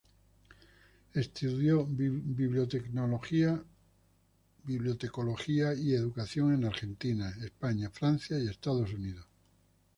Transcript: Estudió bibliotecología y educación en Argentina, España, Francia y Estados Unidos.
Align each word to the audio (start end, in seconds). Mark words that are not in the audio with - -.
Estudió 1.13 1.85
bibliotecología 1.85 3.61
y 4.67 5.93
educación 5.93 6.55
en 6.55 6.65
Argentina, 6.65 7.29
España, 7.45 7.91
Francia 7.91 8.39
y 8.39 8.47
Estados 8.47 8.91
Unidos. 8.95 9.27